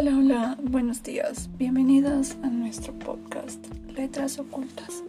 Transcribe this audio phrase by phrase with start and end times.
[0.00, 1.50] Hola, hola, buenos días.
[1.58, 3.58] Bienvenidos a nuestro podcast
[3.96, 5.02] Letras Ocultas.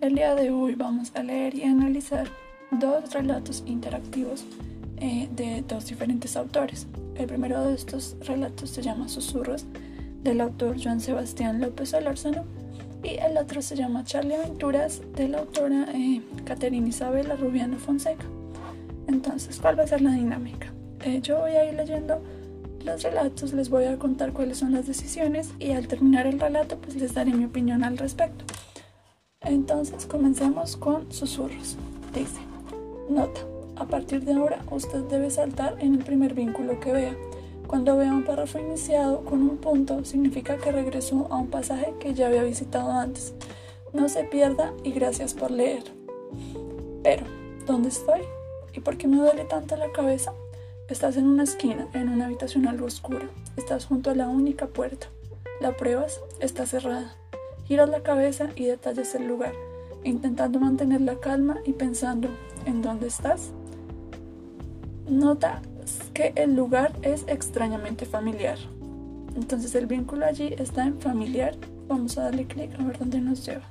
[0.00, 2.28] El día de hoy vamos a leer y analizar
[2.70, 4.44] dos relatos interactivos
[4.98, 6.86] eh, de dos diferentes autores.
[7.16, 9.66] El primero de estos relatos se llama Susurros
[10.22, 12.44] del autor Joan Sebastián López Olórzano
[13.02, 18.26] y el otro se llama Charlie Aventuras de la autora eh, Caterina Isabela Rubiano Fonseca.
[19.08, 20.72] Entonces, ¿cuál va a ser la dinámica?
[21.04, 22.22] Eh, yo voy a ir leyendo
[22.90, 26.76] los relatos, les voy a contar cuáles son las decisiones y al terminar el relato
[26.78, 28.44] pues les daré mi opinión al respecto.
[29.40, 31.76] Entonces comencemos con susurros.
[32.12, 32.40] Dice,
[33.08, 33.40] nota,
[33.76, 37.16] a partir de ahora usted debe saltar en el primer vínculo que vea.
[37.66, 42.14] Cuando vea un párrafo iniciado con un punto, significa que regresó a un pasaje que
[42.14, 43.34] ya había visitado antes.
[43.92, 45.84] No se pierda y gracias por leer.
[47.04, 47.24] Pero,
[47.66, 48.22] ¿dónde estoy?
[48.74, 50.32] ¿Y por qué me duele tanto la cabeza?
[50.90, 53.30] Estás en una esquina, en una habitación algo oscura.
[53.56, 55.06] Estás junto a la única puerta.
[55.60, 57.14] La pruebas, está cerrada.
[57.64, 59.52] Giras la cabeza y detallas el lugar,
[60.02, 62.28] intentando mantener la calma y pensando
[62.66, 63.52] en dónde estás.
[65.08, 65.62] Nota
[66.12, 68.58] que el lugar es extrañamente familiar.
[69.36, 71.54] Entonces el vínculo allí está en familiar.
[71.86, 73.68] Vamos a darle clic a ver dónde nos lleva.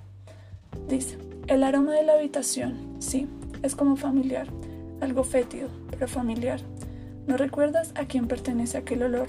[0.87, 1.17] Dice,
[1.47, 3.27] el aroma de la habitación, sí,
[3.61, 4.47] es como familiar,
[5.01, 6.61] algo fétido, pero familiar.
[7.29, 9.27] No recuerdas a quién pertenece aquel olor,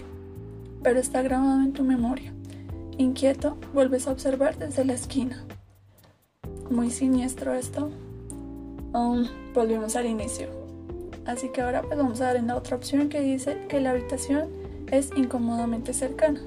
[0.83, 2.33] pero está grabado en tu memoria.
[2.97, 5.45] Inquieto, vuelves a observar desde la esquina.
[6.71, 7.91] Muy siniestro esto.
[8.95, 10.49] Um, volvemos al inicio.
[11.27, 13.91] Así que ahora pues vamos a dar en la otra opción que dice que la
[13.91, 14.49] habitación
[14.91, 16.41] es incómodamente cercana.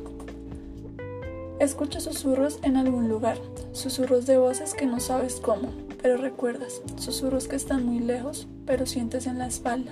[1.60, 3.38] Escucha susurros en algún lugar,
[3.74, 5.70] susurros de voces que no sabes cómo,
[6.02, 9.92] pero recuerdas, susurros que están muy lejos, pero sientes en la espalda.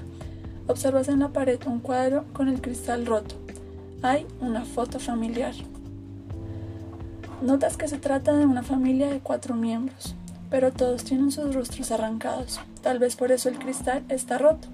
[0.71, 3.35] Observas en la pared un cuadro con el cristal roto.
[4.03, 5.53] Hay una foto familiar.
[7.41, 10.15] Notas que se trata de una familia de cuatro miembros,
[10.49, 12.61] pero todos tienen sus rostros arrancados.
[12.81, 14.69] Tal vez por eso el cristal está roto.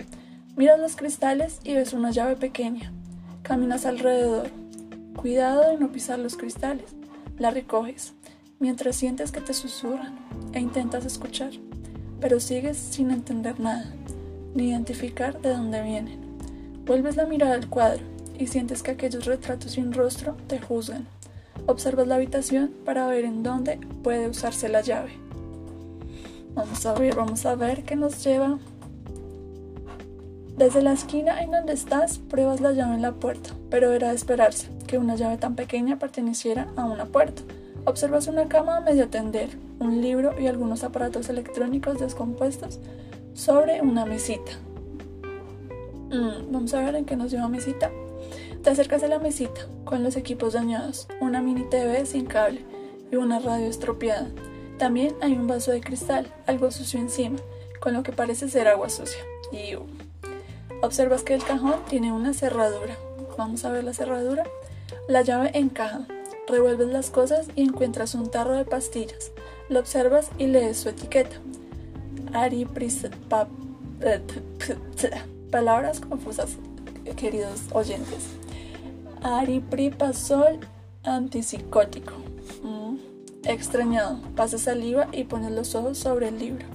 [0.55, 2.93] Miras los cristales y ves una llave pequeña.
[3.41, 4.51] Caminas alrededor.
[5.15, 6.95] Cuidado de no pisar los cristales.
[7.39, 8.13] La recoges,
[8.59, 10.15] mientras sientes que te susurran
[10.53, 11.53] e intentas escuchar,
[12.21, 13.95] pero sigues sin entender nada,
[14.63, 16.19] identificar de dónde vienen.
[16.85, 18.03] Vuelves la mirada al cuadro
[18.37, 21.07] y sientes que aquellos retratos sin rostro te juzgan.
[21.65, 25.11] Observas la habitación para ver en dónde puede usarse la llave.
[26.53, 28.57] Vamos a ver, vamos a ver qué nos lleva.
[30.55, 34.15] Desde la esquina en donde estás, pruebas la llave en la puerta, pero era de
[34.15, 37.43] esperarse que una llave tan pequeña perteneciera a una puerta.
[37.85, 42.79] Observas una cama a medio tender, un libro y algunos aparatos electrónicos descompuestos
[43.37, 44.51] sobre una mesita.
[46.09, 47.91] Mm, vamos a ver en qué nos lleva mesita.
[48.63, 52.61] Te acercas a la mesita con los equipos dañados, una mini TV sin cable
[53.11, 54.27] y una radio estropeada.
[54.79, 57.37] También hay un vaso de cristal, algo sucio encima,
[57.79, 59.21] con lo que parece ser agua sucia.
[59.51, 59.75] Y
[60.81, 62.97] observas que el cajón tiene una cerradura.
[63.37, 64.43] Vamos a ver la cerradura.
[65.07, 66.07] La llave encaja.
[66.47, 69.31] Revuelves las cosas y encuentras un tarro de pastillas.
[69.69, 71.37] Lo observas y lees su etiqueta.
[75.51, 76.57] Palabras confusas,
[77.15, 78.27] queridos oyentes.
[79.23, 80.59] Aripripazol
[81.03, 82.13] antipsicótico
[83.43, 86.65] extrañado, pasa saliva y pone los ojos sobre el libro.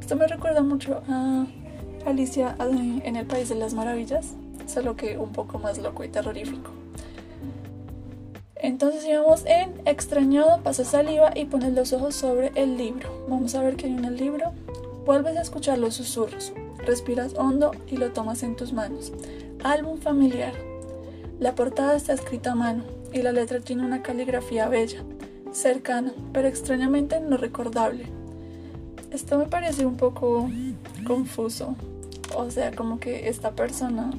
[0.00, 1.46] Esto me recuerda mucho a
[2.06, 4.34] Alicia en el País de las Maravillas,
[4.66, 6.70] solo que un poco más loco y terrorífico.
[8.54, 13.26] Entonces íbamos en extrañado, pasa saliva y pones los ojos sobre el libro.
[13.28, 14.52] Vamos a ver qué hay en el libro.
[15.04, 16.52] Vuelves a escuchar los susurros.
[16.78, 19.12] Respiras hondo y lo tomas en tus manos.
[19.62, 20.54] Álbum familiar.
[21.38, 25.02] La portada está escrita a mano y la letra tiene una caligrafía bella
[25.52, 28.06] cercana, pero extrañamente no recordable.
[29.10, 30.48] Esto me parece un poco
[31.06, 31.74] confuso.
[32.36, 34.10] O sea, como que esta persona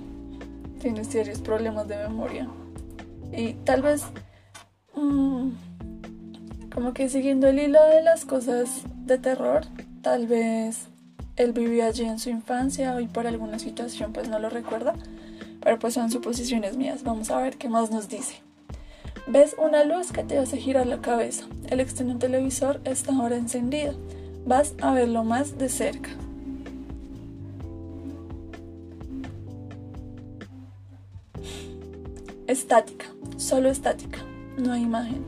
[0.81, 2.49] tiene serios problemas de memoria.
[3.31, 4.03] Y tal vez,
[4.95, 5.49] mm,
[6.73, 9.63] como que siguiendo el hilo de las cosas de terror,
[10.01, 10.87] tal vez
[11.35, 14.93] él vivió allí en su infancia y por alguna situación pues no lo recuerda.
[15.61, 17.03] Pero pues son suposiciones mías.
[17.03, 18.41] Vamos a ver qué más nos dice.
[19.27, 21.45] Ves una luz que te hace girar la cabeza.
[21.69, 23.93] El externo televisor está ahora encendido.
[24.45, 26.09] Vas a verlo más de cerca.
[32.47, 33.05] Estática,
[33.37, 34.17] solo estática,
[34.57, 35.23] no hay imagen.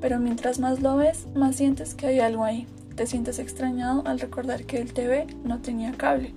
[0.00, 2.66] Pero mientras más lo ves, más sientes que hay algo ahí.
[2.98, 6.34] Te sientes extrañado al recordar que el TV no tenía cable.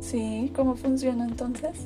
[0.00, 0.50] ¿Sí?
[0.52, 1.76] ¿Cómo funciona entonces?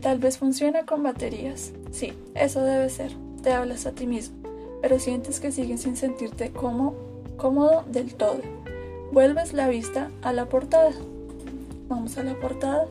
[0.00, 1.72] Tal vez funciona con baterías.
[1.90, 3.12] Sí, eso debe ser.
[3.42, 4.36] te hablas a ti mismo,
[4.80, 6.94] pero sientes que sigues sin sentirte como,
[7.36, 8.40] cómodo del todo.
[9.12, 10.92] Vuelves la vista a la portada.
[11.88, 12.86] Vamos a la portada.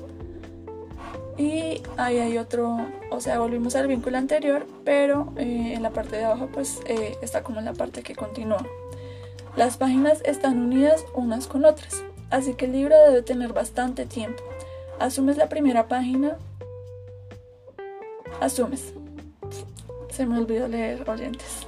[1.39, 2.77] Y ahí hay otro,
[3.09, 7.15] o sea, volvimos al vínculo anterior, pero eh, en la parte de abajo pues eh,
[7.23, 8.63] está como en la parte que continúa.
[9.57, 14.41] Las páginas están unidas unas con otras, así que el libro debe tener bastante tiempo.
[14.97, 16.37] Asumes la primera página.
[18.39, 18.93] Asumes.
[20.09, 21.67] Se me olvidó leer oyentes.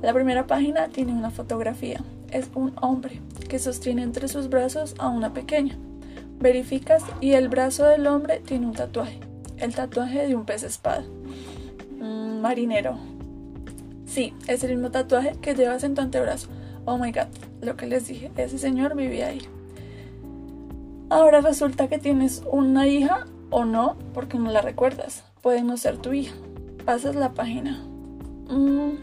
[0.00, 2.02] La primera página tiene una fotografía.
[2.30, 5.76] Es un hombre que sostiene entre sus brazos a una pequeña.
[6.38, 9.20] Verificas y el brazo del hombre tiene un tatuaje.
[9.58, 11.04] El tatuaje de un pez espada.
[12.00, 12.96] Mm, marinero.
[14.06, 16.48] Sí, es el mismo tatuaje que llevas en tu antebrazo
[16.84, 17.28] Oh my god,
[17.60, 19.42] lo que les dije, ese señor vivía ahí.
[21.10, 25.24] Ahora resulta que tienes una hija o no, porque no la recuerdas.
[25.42, 26.34] Puede no ser tu hija.
[26.84, 27.78] Pasas la página.
[28.48, 28.96] Mm,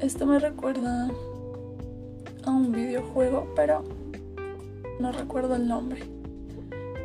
[0.00, 1.10] esto me recuerda
[2.44, 3.84] a un videojuego, pero
[4.98, 6.02] no recuerdo el nombre.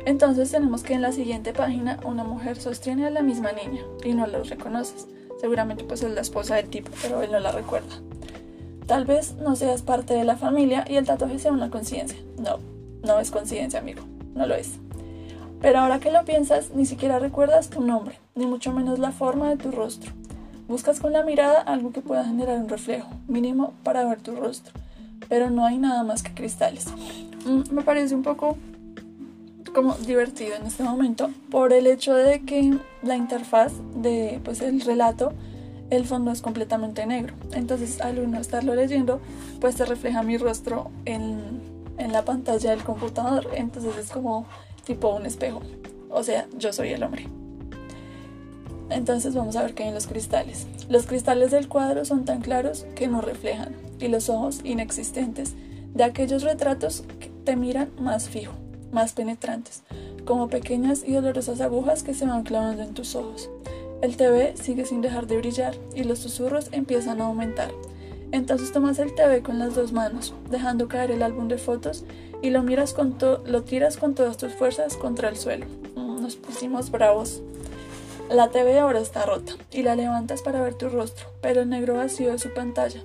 [0.04, 4.14] Entonces tenemos que en la siguiente página una mujer sostiene a la misma niña y
[4.14, 5.06] no la reconoces.
[5.40, 8.00] Seguramente pues es la esposa del tipo, pero él no la recuerda.
[8.86, 12.18] Tal vez no seas parte de la familia y el tatuaje sea una conciencia.
[12.38, 12.58] No,
[13.02, 14.02] no es conciencia, amigo.
[14.34, 14.78] No lo es.
[15.60, 19.48] Pero ahora que lo piensas, ni siquiera recuerdas tu nombre, ni mucho menos la forma
[19.48, 20.10] de tu rostro.
[20.66, 24.72] Buscas con la mirada algo que pueda generar un reflejo, mínimo para ver tu rostro,
[25.28, 26.86] pero no hay nada más que cristales.
[27.46, 28.56] Mm, me parece un poco
[29.72, 34.80] como divertido en este momento por el hecho de que la interfaz de pues el
[34.80, 35.32] relato
[35.92, 37.34] el fondo es completamente negro.
[37.52, 39.20] Entonces al uno estarlo leyendo,
[39.60, 41.60] pues se refleja mi rostro en,
[41.98, 43.48] en la pantalla del computador.
[43.54, 44.46] Entonces es como
[44.84, 45.60] tipo un espejo.
[46.08, 47.28] O sea, yo soy el hombre.
[48.88, 50.66] Entonces vamos a ver qué hay en los cristales.
[50.88, 55.54] Los cristales del cuadro son tan claros que no reflejan y los ojos inexistentes
[55.92, 58.54] de aquellos retratos que te miran más fijo,
[58.92, 59.82] más penetrantes,
[60.24, 63.50] como pequeñas y dolorosas agujas que se van clavando en tus ojos.
[64.02, 67.70] El TV sigue sin dejar de brillar y los susurros empiezan a aumentar.
[68.32, 72.04] Entonces tomas el TV con las dos manos, dejando caer el álbum de fotos
[72.42, 73.16] y lo miras con
[73.46, 75.66] lo tiras con todas tus fuerzas contra el suelo.
[75.94, 77.42] Mm, nos pusimos bravos.
[78.28, 81.94] La TV ahora está rota y la levantas para ver tu rostro, pero el negro
[81.94, 83.02] vacío de su pantalla.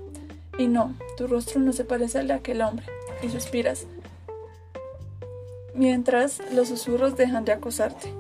[0.57, 2.85] Y no, tu rostro no se parece al de aquel hombre.
[3.21, 3.85] Y suspiras.
[5.75, 8.11] Mientras los susurros dejan de acosarte.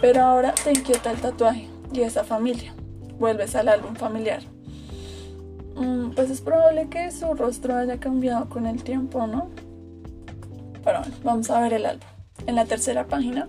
[0.00, 2.74] Pero ahora te inquieta el tatuaje y esa familia.
[3.18, 4.42] Vuelves al álbum familiar.
[5.76, 9.48] Mm, pues es probable que su rostro haya cambiado con el tiempo, ¿no?
[10.84, 12.06] Pero bueno, vamos a ver el álbum.
[12.46, 13.48] En la tercera página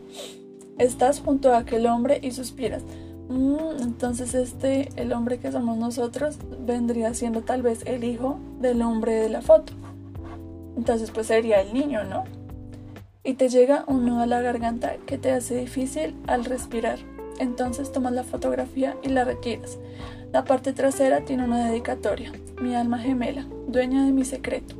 [0.77, 2.83] estás junto a aquel hombre y suspiras.
[3.29, 8.81] Mm, entonces este, el hombre que somos nosotros, vendría siendo tal vez el hijo del
[8.81, 9.73] hombre de la foto.
[10.75, 12.25] Entonces pues sería el niño, ¿no?
[13.23, 16.99] Y te llega un nudo a la garganta que te hace difícil al respirar.
[17.39, 19.77] Entonces tomas la fotografía y la retiras.
[20.31, 22.31] La parte trasera tiene una dedicatoria.
[22.61, 24.75] Mi alma gemela, dueña de mi secreto.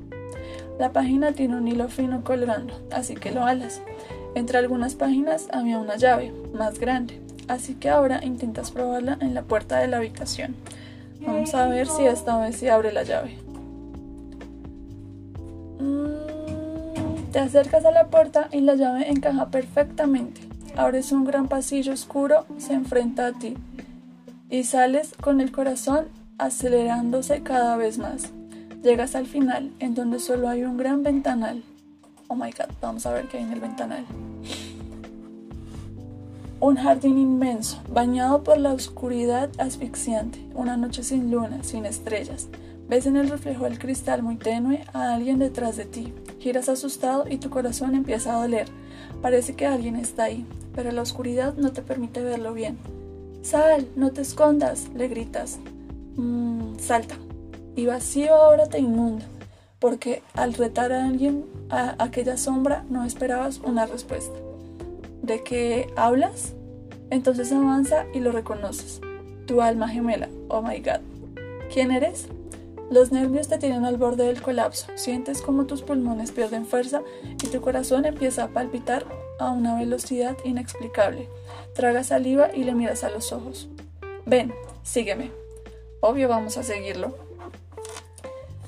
[0.80, 3.82] La página tiene un hilo fino colgando, así que lo alas.
[4.34, 9.44] Entre algunas páginas había una llave, más grande, así que ahora intentas probarla en la
[9.44, 10.56] puerta de la habitación.
[11.26, 13.38] Vamos a ver si esta vez se abre la llave.
[17.32, 20.42] Te acercas a la puerta y la llave encaja perfectamente.
[20.76, 23.56] Abres un gran pasillo oscuro, se enfrenta a ti
[24.50, 26.08] y sales con el corazón
[26.38, 28.32] acelerándose cada vez más.
[28.84, 31.64] Llegas al final, en donde solo hay un gran ventanal.
[32.28, 34.06] Oh my god, vamos a ver qué hay en el ventanal.
[36.60, 42.50] Un jardín inmenso, bañado por la oscuridad asfixiante, una noche sin luna, sin estrellas.
[42.90, 46.14] Ves en el reflejo del cristal muy tenue a alguien detrás de ti.
[46.42, 48.68] Giras asustado y tu corazón empieza a doler.
[49.22, 50.44] Parece que alguien está ahí,
[50.74, 52.80] pero la oscuridad no te permite verlo bien.
[53.44, 55.60] Sal, no te escondas, le gritas.
[56.16, 57.16] Mmm, salta.
[57.76, 59.24] Y vacío ahora te inunda,
[59.78, 64.34] porque al retar a alguien a aquella sombra no esperabas una respuesta.
[65.22, 66.54] ¿De qué hablas?
[67.12, 69.00] Entonces avanza y lo reconoces.
[69.46, 70.28] Tu alma gemela.
[70.48, 71.02] Oh my god.
[71.72, 72.28] ¿Quién eres?
[72.92, 77.48] Los nervios te tienen al borde del colapso, sientes como tus pulmones pierden fuerza y
[77.48, 79.06] tu corazón empieza a palpitar
[79.40, 81.30] a una velocidad inexplicable.
[81.74, 83.70] Tragas saliva y le miras a los ojos.
[84.26, 85.32] Ven, sígueme.
[86.02, 87.16] Obvio vamos a seguirlo.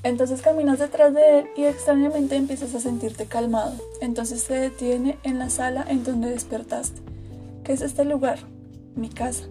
[0.02, 3.74] Entonces caminas detrás de él y extrañamente empiezas a sentirte calmado.
[4.00, 7.02] Entonces te detiene en la sala en donde despertaste.
[7.62, 8.38] ¿Qué es este lugar?
[8.96, 9.44] Mi casa.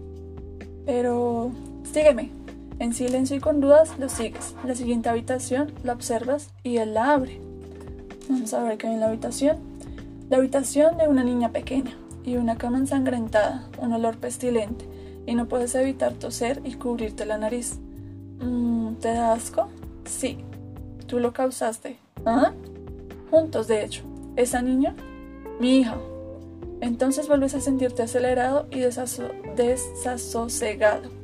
[0.85, 1.51] Pero
[1.91, 2.42] Sígueme.
[2.83, 4.55] En silencio y con dudas lo sigues.
[4.65, 7.39] La siguiente habitación la observas y él la abre.
[8.27, 9.55] Vamos a ver qué hay en la habitación.
[10.29, 14.85] La habitación de una niña pequeña y una cama ensangrentada, un olor pestilente,
[15.25, 17.79] y no puedes evitar toser y cubrirte la nariz.
[18.39, 19.69] Mm, ¿Te da asco?
[20.03, 20.39] Sí.
[21.07, 21.99] Tú lo causaste.
[22.25, 22.51] ¿Ah?
[23.31, 24.03] Juntos, de hecho.
[24.35, 24.93] ¿Esa niña?
[25.57, 25.95] Mi hija.
[26.81, 31.22] Entonces vuelves a sentirte acelerado y desasosegado,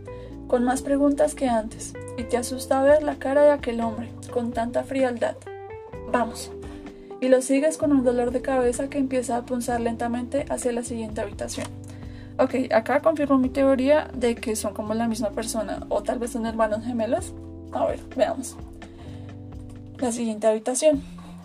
[0.50, 4.52] con más preguntas que antes, y te asusta ver la cara de aquel hombre, con
[4.52, 5.36] tanta frialdad.
[6.12, 6.52] Vamos.
[7.22, 10.84] Y lo sigues con un dolor de cabeza que empieza a punzar lentamente hacia la
[10.84, 11.68] siguiente habitación.
[12.40, 16.32] Ok, acá confirmo mi teoría de que son como la misma persona, o tal vez
[16.32, 17.34] son hermanos gemelos.
[17.72, 18.58] A ver, veamos.
[20.00, 21.04] La siguiente habitación.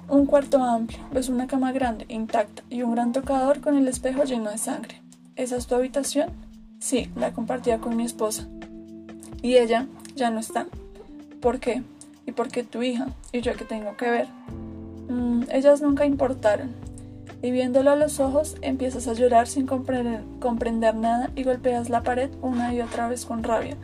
[0.08, 4.24] Un cuarto amplio, ves una cama grande, intacta, y un gran tocador con el espejo
[4.24, 5.02] lleno de sangre.
[5.36, 6.30] ¿Esa es tu habitación?
[6.78, 8.48] Sí, la compartía con mi esposa.
[9.44, 10.68] Y ella ya no está.
[11.42, 11.82] ¿Por qué?
[12.26, 13.08] ¿Y por qué tu hija?
[13.30, 14.26] ¿Y yo qué tengo que ver?
[15.10, 16.70] Mm, ellas nunca importaron.
[17.42, 22.30] Y viéndolo a los ojos, empiezas a llorar sin comprender, nada y golpeas la pared
[22.40, 23.76] una y otra vez con rabia.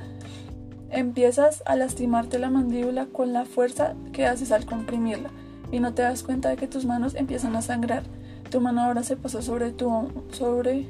[0.88, 5.28] Empiezas a lastimarte la mandíbula con la fuerza que haces al comprimirla
[5.70, 8.04] y no te das cuenta de que tus manos empiezan a sangrar.
[8.50, 10.86] Tu mano ahora se posa sobre tu sobre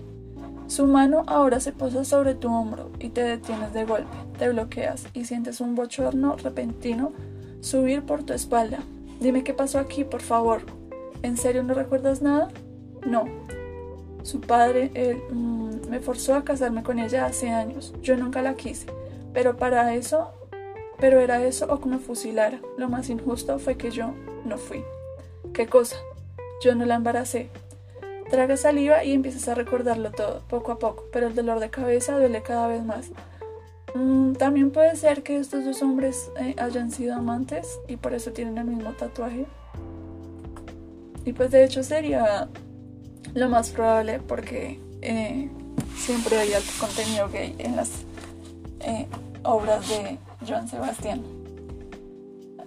[0.71, 5.05] su mano ahora se posa sobre tu hombro y te detienes de golpe, te bloqueas
[5.15, 7.11] y sientes un bochorno repentino
[7.61, 8.79] subir por tu espalda.
[9.19, 10.63] Dime qué pasó aquí, por favor.
[11.25, 12.51] ¿En serio no recuerdas nada?
[13.05, 13.25] No.
[14.23, 17.93] Su padre, él, mm, me forzó a casarme con ella hace años.
[18.01, 18.87] Yo nunca la quise.
[19.35, 20.31] Pero para eso,
[21.01, 22.61] pero era eso o que me fusilara.
[22.79, 24.85] Lo más injusto fue que yo no fui.
[25.53, 25.97] ¿Qué cosa?
[26.63, 27.51] Yo no la embaracé.
[28.31, 32.17] Traga saliva y empiezas a recordarlo todo, poco a poco, pero el dolor de cabeza
[32.17, 33.11] duele cada vez más.
[33.95, 38.31] Mm, también puede ser que estos dos hombres eh, hayan sido amantes y por eso
[38.31, 39.47] tienen el mismo tatuaje.
[41.25, 42.49] Y pues de hecho sería
[43.35, 45.51] lo más probable porque eh,
[45.97, 47.91] siempre hay alto contenido gay en las
[48.81, 49.07] eh,
[49.43, 51.23] obras de Joan Sebastián.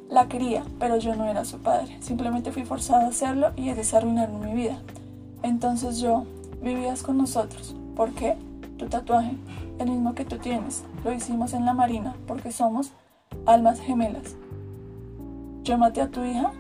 [0.10, 1.98] La quería, pero yo no era su padre.
[2.02, 4.80] Simplemente fui forzada a hacerlo y a desarruinar mi vida.
[5.44, 6.26] Entonces yo,
[6.62, 7.76] vivías con nosotros.
[7.96, 8.38] ¿Por qué?
[8.78, 9.36] Tu tatuaje,
[9.78, 10.84] el mismo que tú tienes.
[11.04, 12.92] Lo hicimos en la marina porque somos
[13.46, 14.36] almas gemelas.
[15.64, 16.52] ¿Yo maté a tu hija?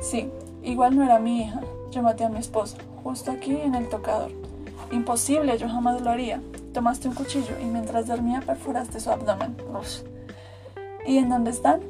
[0.00, 0.28] Sí,
[0.62, 1.60] igual no era mi hija.
[1.90, 4.32] Yo maté a mi esposa, justo aquí en el tocador.
[4.90, 6.42] Imposible, yo jamás lo haría.
[6.72, 9.56] Tomaste un cuchillo y mientras dormía perforaste su abdomen.
[11.06, 11.80] ¿Y en dónde están?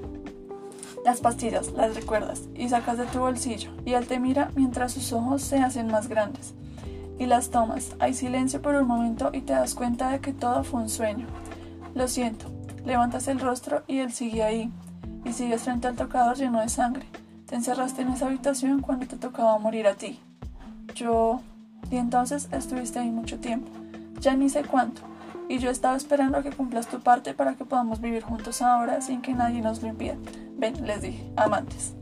[1.04, 5.12] Las pastillas las recuerdas y sacas de tu bolsillo y él te mira mientras sus
[5.12, 6.54] ojos se hacen más grandes.
[7.18, 7.94] Y las tomas.
[8.00, 11.26] Hay silencio por un momento y te das cuenta de que todo fue un sueño.
[11.94, 12.46] Lo siento.
[12.86, 14.72] Levantas el rostro y él sigue ahí.
[15.26, 17.06] Y sigues frente al tocador lleno de sangre.
[17.46, 20.18] Te encerraste en esa habitación cuando te tocaba morir a ti.
[20.94, 21.40] Yo...
[21.90, 23.70] Y entonces estuviste ahí mucho tiempo.
[24.20, 25.02] Ya ni sé cuánto.
[25.48, 29.00] Y yo estaba esperando a que cumplas tu parte para que podamos vivir juntos ahora
[29.00, 30.16] sin que nadie nos lo impida.
[30.56, 31.94] Ven, les dije, amantes.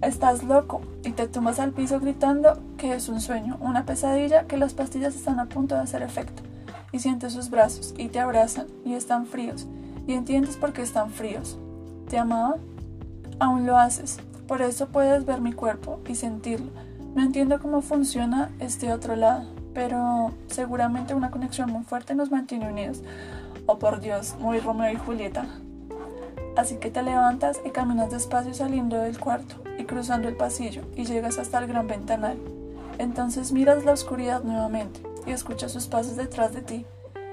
[0.00, 4.56] Estás loco y te tumbas al piso gritando que es un sueño, una pesadilla, que
[4.56, 6.42] las pastillas están a punto de hacer efecto.
[6.92, 9.66] Y sientes sus brazos y te abrazan y están fríos.
[10.06, 11.58] Y entiendes por qué están fríos.
[12.08, 12.56] ¿Te amaba?
[13.40, 14.18] Aún lo haces.
[14.46, 16.70] Por eso puedes ver mi cuerpo y sentirlo.
[17.14, 19.44] No entiendo cómo funciona este otro lado,
[19.78, 23.00] pero seguramente una conexión muy fuerte nos mantiene unidos.
[23.66, 25.46] Oh por Dios, muy Romeo y Julieta.
[26.56, 31.04] Así que te levantas y caminas despacio saliendo del cuarto y cruzando el pasillo y
[31.04, 32.38] llegas hasta el gran ventanal.
[32.98, 36.84] Entonces miras la oscuridad nuevamente y escuchas sus pasos detrás de ti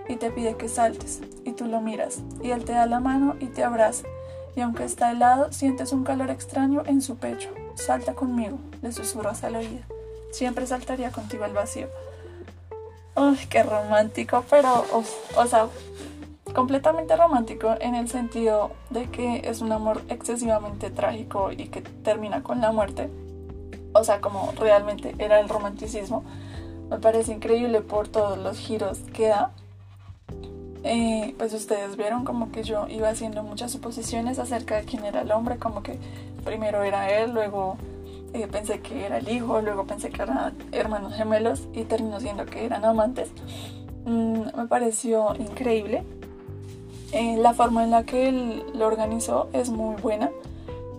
[0.07, 3.37] y te pide que saltes y tú lo miras y él te da la mano
[3.39, 4.05] y te abraza
[4.55, 7.49] y aunque está helado sientes un calor extraño en su pecho.
[7.73, 9.81] Salta conmigo, le susurras al oído.
[10.31, 11.87] Siempre saltaría contigo al vacío.
[13.15, 14.84] Uy, qué romántico, pero,
[15.38, 15.69] o sea,
[16.53, 22.43] completamente romántico en el sentido de que es un amor excesivamente trágico y que termina
[22.43, 23.10] con la muerte.
[23.93, 26.24] O sea, como realmente era el romanticismo.
[26.89, 29.51] Me parece increíble por todos los giros que da.
[30.84, 35.22] Eh, pues ustedes vieron como que yo iba haciendo muchas suposiciones acerca de quién era
[35.22, 35.98] el hombre, como que
[36.43, 37.77] primero era él, luego
[38.35, 42.45] eh, pensé que era el hijo, luego pensé que eran hermanos gemelos y terminó siendo
[42.45, 43.29] que eran amantes.
[44.05, 46.03] Mm, me pareció increíble
[47.13, 50.31] eh, la forma en la que él lo organizó es muy buena.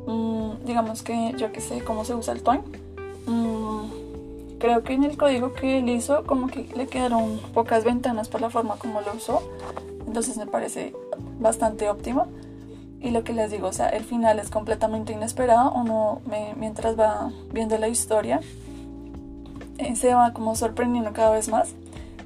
[0.07, 2.65] Mm, digamos que yo que sé cómo se usa el twine.
[3.27, 8.29] Mm, creo que en el código que él hizo como que le quedaron pocas ventanas
[8.29, 9.43] por la forma como lo usó.
[10.07, 10.95] Entonces me parece
[11.39, 12.29] bastante óptimo.
[13.07, 15.71] Y lo que les digo, o sea, el final es completamente inesperado.
[15.71, 16.23] Uno
[16.57, 18.41] mientras va viendo la historia
[19.79, 21.77] eh, se va como sorprendiendo cada vez más.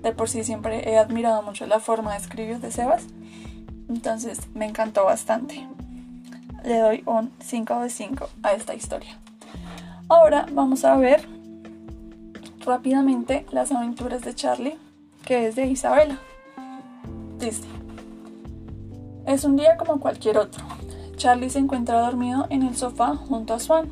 [0.02, 3.04] De por sí siempre he admirado mucho la forma de escribir de Sebas.
[3.90, 5.68] Entonces me encantó bastante.
[6.64, 9.18] Le doy un 5 de 5 a esta historia.
[10.08, 11.28] Ahora vamos a ver
[12.64, 14.78] rápidamente las aventuras de Charlie,
[15.26, 16.18] que es de Isabela.
[17.38, 17.64] Dice,
[19.26, 20.64] es un día como cualquier otro.
[21.16, 23.88] Charlie se encuentra dormido en el sofá junto a Swan.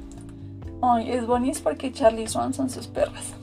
[0.80, 3.34] Hoy es bonito porque Charlie y Swan son sus perras.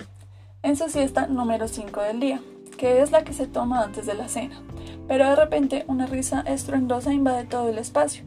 [0.63, 2.41] En su siesta número 5 del día,
[2.77, 4.59] que es la que se toma antes de la cena.
[5.07, 8.23] Pero de repente una risa estruendosa invade todo el espacio.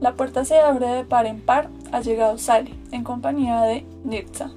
[0.00, 1.70] La puerta se abre de par en par.
[1.90, 4.50] Ha llegado Sally, en compañía de Nirza.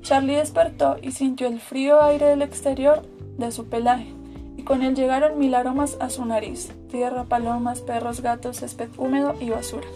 [0.00, 3.02] Charlie despertó y sintió el frío aire del exterior
[3.38, 4.12] de su pelaje,
[4.56, 9.34] y con él llegaron mil aromas a su nariz: tierra, palomas, perros, gatos, césped húmedo
[9.40, 9.86] y basura.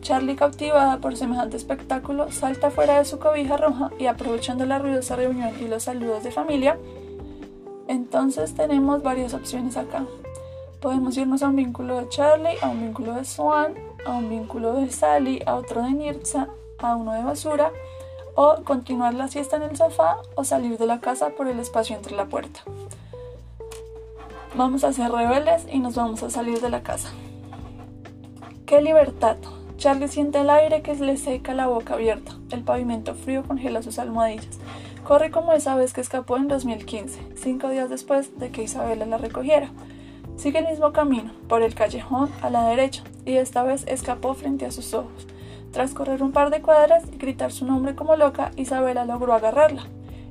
[0.00, 5.16] Charlie, cautivada por semejante espectáculo, salta fuera de su cobija roja y aprovechando la ruidosa
[5.16, 6.78] reunión y los saludos de familia,
[7.86, 10.06] entonces tenemos varias opciones acá.
[10.80, 13.74] Podemos irnos a un vínculo de Charlie, a un vínculo de Swan,
[14.06, 17.70] a un vínculo de Sally, a otro de Nirza, a uno de basura,
[18.34, 21.94] o continuar la siesta en el sofá o salir de la casa por el espacio
[21.94, 22.60] entre la puerta.
[24.60, 27.08] Vamos a ser rebeldes y nos vamos a salir de la casa.
[28.66, 29.38] ¡Qué libertad!
[29.78, 32.32] Charlie siente el aire que le seca la boca abierta.
[32.50, 34.58] El pavimento frío congela sus almohadillas.
[35.02, 39.16] Corre como esa vez que escapó en 2015, cinco días después de que Isabela la
[39.16, 39.70] recogiera.
[40.36, 44.66] Sigue el mismo camino, por el callejón a la derecha, y esta vez escapó frente
[44.66, 45.26] a sus ojos.
[45.72, 49.86] Tras correr un par de cuadras y gritar su nombre como loca, Isabela logró agarrarla.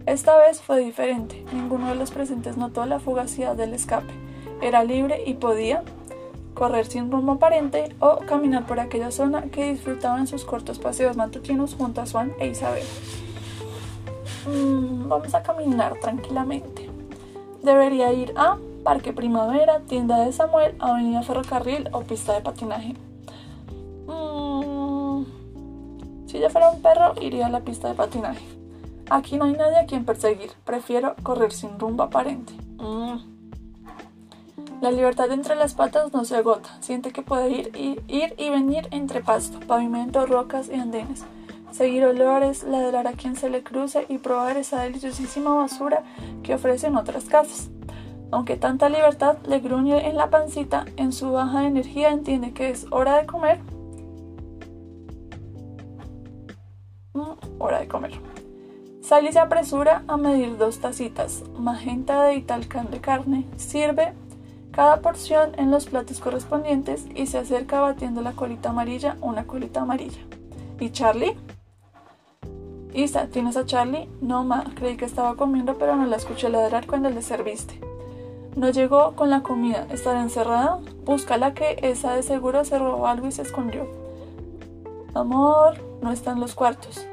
[0.10, 1.46] Esta vez fue diferente.
[1.54, 4.12] Ninguno de los presentes notó la fugacidad del escape.
[4.60, 5.84] Era libre y podía
[6.56, 11.16] correr sin rumbo aparente o caminar por aquella zona que disfrutaba en sus cortos paseos
[11.16, 12.84] matutinos junto a Swan e Isabel.
[14.48, 16.90] Mm, vamos a caminar tranquilamente.
[17.62, 22.96] Debería ir a Parque Primavera, Tienda de Samuel, Avenida Ferrocarril o pista de patinaje.
[26.26, 28.59] Si yo fuera un perro, iría a la pista de patinaje.
[29.10, 30.52] Aquí no hay nadie a quien perseguir.
[30.66, 32.54] Prefiero correr sin rumbo aparente.
[32.78, 33.18] Mm.
[34.82, 36.70] La libertad entre las patas no se agota.
[36.82, 41.26] Siente que puede ir y, ir y venir entre pasto, pavimento, rocas y andenes.
[41.72, 46.04] Seguir olores, ladrar a quien se le cruce y probar esa deliciosísima basura
[46.44, 47.70] que ofrecen otras casas.
[48.32, 52.86] Aunque tanta libertad le gruñe en la pancita, en su baja energía entiende que es
[52.92, 53.60] hora de comer
[57.60, 58.29] hora de comer.
[59.10, 64.14] Sally se apresura a medir dos tacitas, magenta de Italcan de carne, sirve
[64.70, 69.82] cada porción en los platos correspondientes y se acerca batiendo la colita amarilla, una colita
[69.82, 70.22] amarilla.
[70.80, 71.36] ¿Y Charlie?
[72.94, 74.08] Isa, ¿tienes a Charlie?
[74.22, 77.82] No, ma, creí que estaba comiendo, pero no la escuché ladrar cuando le serviste.
[78.56, 80.82] No llegó con la comida, ¿estará encerrada?
[81.04, 83.88] Búscala que esa de seguro se robó algo y se escondió.
[85.16, 87.08] Amor, no está en los cuartos.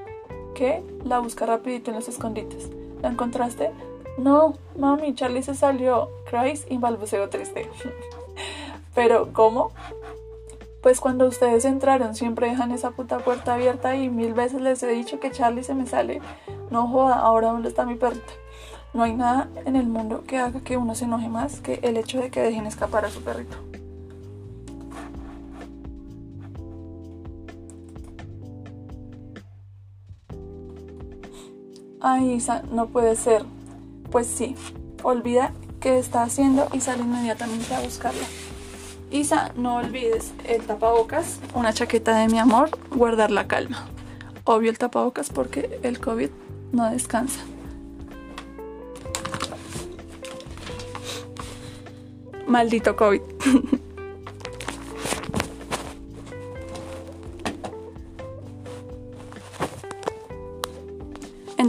[0.57, 0.83] ¿Qué?
[1.05, 2.71] La busca rapidito en los escondites.
[3.03, 3.73] ¿La encontraste?
[4.17, 6.09] No, mami, Charlie se salió.
[6.31, 7.69] Christ y balbuceo triste.
[8.95, 9.73] Pero, ¿cómo?
[10.81, 14.89] Pues cuando ustedes entraron siempre dejan esa puta puerta abierta y mil veces les he
[14.89, 16.23] dicho que Charlie se me sale.
[16.71, 18.33] No joda, ahora dónde está mi perrita.
[18.95, 21.99] No hay nada en el mundo que haga que uno se enoje más que el
[21.99, 23.59] hecho de que dejen escapar a su perrito.
[32.09, 33.45] Ay, Isa, no puede ser.
[34.13, 34.55] Pues sí,
[35.03, 38.25] olvida qué está haciendo y sale inmediatamente a buscarla.
[39.11, 43.89] Isa, no olvides el tapabocas, una chaqueta de mi amor, guardar la calma.
[44.45, 46.31] Obvio el tapabocas porque el COVID
[46.71, 47.41] no descansa.
[52.47, 53.23] Maldito COVID.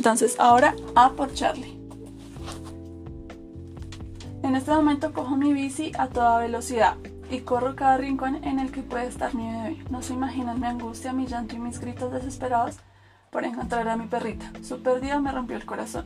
[0.08, 1.78] Entonces, ahora A por Charlie.
[4.42, 6.96] En este momento cojo mi bici a toda velocidad
[7.30, 9.84] y corro cada rincón en el que puede estar mi bebé.
[9.90, 12.78] No se imaginan mi angustia, mi llanto y mis gritos desesperados
[13.32, 14.50] por encontrar a mi perrita.
[14.64, 16.06] Su pérdida me rompió el corazón.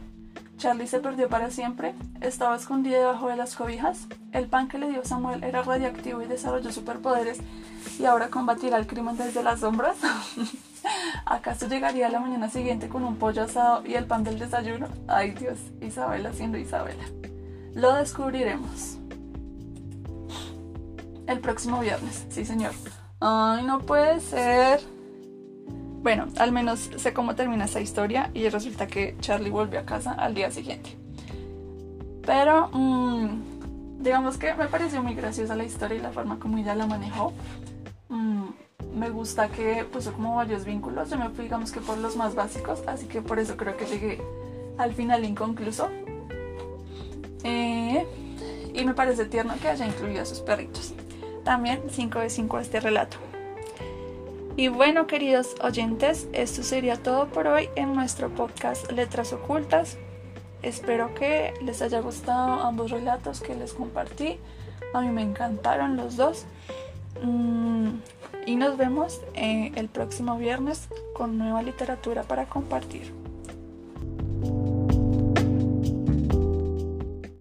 [0.58, 4.90] Charlie se perdió para siempre, estaba escondida debajo de las cobijas, el pan que le
[4.90, 7.38] dio Samuel era radiactivo y desarrolló superpoderes
[8.00, 9.98] y ahora combatirá el crimen desde las sombras.
[11.26, 14.88] ¿Acaso llegaría la mañana siguiente con un pollo asado y el pan del desayuno?
[15.08, 17.04] Ay Dios, Isabela siendo Isabela.
[17.74, 18.98] Lo descubriremos.
[21.28, 22.74] el próximo viernes, sí señor.
[23.20, 24.82] Ay, no puede ser.
[26.02, 30.14] Bueno, al menos sé cómo termina esta historia y resulta que Charlie volvió a casa
[30.14, 30.98] al día siguiente.
[32.26, 36.74] Pero, mm, digamos que me pareció muy graciosa la historia y la forma como ella
[36.76, 37.34] la manejó.
[38.10, 38.48] Mm,
[39.02, 41.10] me gusta que puso como varios vínculos.
[41.10, 43.86] Yo me fui, digamos que por los más básicos, así que por eso creo que
[43.86, 44.22] llegué
[44.78, 45.90] al final inconcluso.
[47.44, 48.06] Eh,
[48.76, 50.94] y me parece tierno que haya incluido a sus perritos.
[51.44, 53.18] También 5 de 5 a este relato.
[54.56, 59.98] Y bueno, queridos oyentes, esto sería todo por hoy en nuestro podcast Letras Ocultas.
[60.62, 64.38] Espero que les haya gustado ambos relatos que les compartí.
[64.94, 66.46] A mí me encantaron los dos.
[67.24, 67.81] Mm,
[68.52, 73.21] y nos vemos eh, el próximo viernes con nueva literatura para compartir.